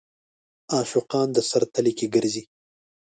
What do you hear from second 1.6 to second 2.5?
تلي کې ګرځي.